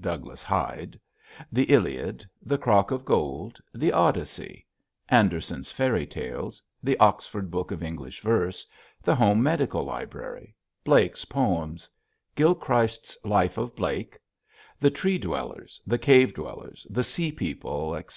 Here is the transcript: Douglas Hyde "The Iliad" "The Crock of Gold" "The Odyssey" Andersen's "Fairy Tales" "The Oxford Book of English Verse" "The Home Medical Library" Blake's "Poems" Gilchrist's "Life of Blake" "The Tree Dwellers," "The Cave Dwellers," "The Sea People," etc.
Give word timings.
Douglas 0.00 0.42
Hyde 0.42 0.98
"The 1.52 1.66
Iliad" 1.70 2.28
"The 2.44 2.58
Crock 2.58 2.90
of 2.90 3.04
Gold" 3.04 3.60
"The 3.72 3.92
Odyssey" 3.92 4.66
Andersen's 5.08 5.70
"Fairy 5.70 6.04
Tales" 6.04 6.60
"The 6.82 6.98
Oxford 6.98 7.48
Book 7.48 7.70
of 7.70 7.80
English 7.80 8.20
Verse" 8.20 8.66
"The 9.04 9.14
Home 9.14 9.40
Medical 9.40 9.84
Library" 9.84 10.56
Blake's 10.82 11.24
"Poems" 11.24 11.88
Gilchrist's 12.34 13.16
"Life 13.24 13.56
of 13.56 13.76
Blake" 13.76 14.18
"The 14.80 14.90
Tree 14.90 15.16
Dwellers," 15.16 15.80
"The 15.86 15.98
Cave 15.98 16.34
Dwellers," 16.34 16.88
"The 16.90 17.04
Sea 17.04 17.30
People," 17.30 17.94
etc. 17.94 18.12